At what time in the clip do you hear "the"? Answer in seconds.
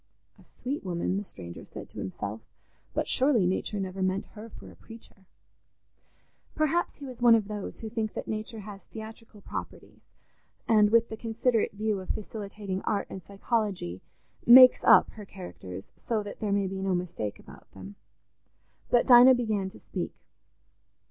1.17-1.23, 11.09-11.17